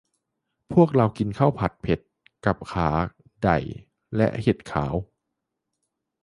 [0.73, 1.99] พวกเรากินข้าวผัดเผ็ด
[2.45, 2.87] กับขา
[3.43, 3.57] ได่
[4.15, 4.93] และเห็ดขาว